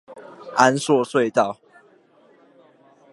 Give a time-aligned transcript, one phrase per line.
[0.55, 1.59] 安朔隧道